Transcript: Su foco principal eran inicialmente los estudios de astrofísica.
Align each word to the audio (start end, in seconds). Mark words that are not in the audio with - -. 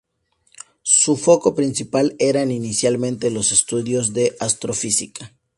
Su 0.81 1.15
foco 1.15 1.53
principal 1.53 2.15
eran 2.17 2.49
inicialmente 2.49 3.29
los 3.29 3.51
estudios 3.51 4.13
de 4.13 4.35
astrofísica. 4.39 5.31